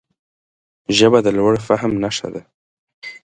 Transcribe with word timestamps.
ژبه 0.97 1.19
د 1.23 1.27
لوړ 1.37 1.53
فهم 1.67 1.91
نښه 2.03 2.27
ده 2.33 2.41